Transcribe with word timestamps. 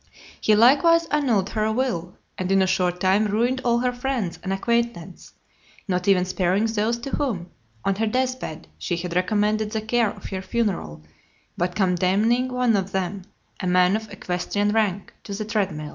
He 0.41 0.55
likewise 0.55 1.05
annulled 1.11 1.51
her 1.51 1.71
will, 1.71 2.17
and 2.35 2.51
in 2.51 2.63
a 2.63 2.65
short 2.65 2.99
time 2.99 3.25
ruined 3.27 3.61
all 3.63 3.77
her 3.77 3.93
friends 3.93 4.39
and 4.41 4.51
acquaintance; 4.51 5.33
not 5.87 6.07
even 6.07 6.25
sparing 6.25 6.65
those 6.65 6.97
to 6.97 7.11
whom, 7.11 7.51
on 7.85 7.93
her 7.97 8.07
death 8.07 8.39
bed, 8.39 8.67
she 8.79 8.97
had 8.97 9.15
recommended 9.15 9.69
the 9.73 9.81
care 9.81 10.09
of 10.09 10.25
her 10.31 10.41
funeral, 10.41 11.03
but 11.55 11.75
condemning 11.75 12.51
one 12.51 12.75
of 12.75 12.91
them, 12.93 13.25
a 13.59 13.67
man 13.67 13.95
of 13.95 14.09
equestrian 14.11 14.71
rank, 14.71 15.13
to 15.23 15.35
the 15.35 15.45
treadmill. 15.45 15.89